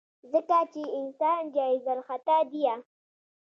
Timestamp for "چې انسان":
0.73-1.41